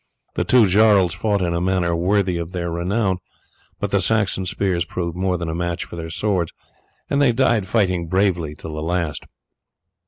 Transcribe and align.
The 0.33 0.43
two 0.43 0.65
jarls 0.65 1.13
fought 1.13 1.43
in 1.43 1.53
a 1.53 1.61
manner 1.61 1.95
worthy 1.95 2.37
of 2.37 2.53
their 2.53 2.71
renown, 2.71 3.19
but 3.79 3.91
the 3.91 4.01
Saxon 4.01 4.47
spears 4.47 4.83
proved 4.83 5.15
more 5.15 5.37
than 5.37 5.47
a 5.47 5.53
match 5.53 5.85
for 5.85 5.95
their 5.95 6.09
swords, 6.09 6.51
and 7.07 7.21
they 7.21 7.31
died 7.31 7.67
fighting 7.67 8.07
bravely 8.07 8.55
till 8.55 8.73
the 8.73 8.81
last. 8.81 9.27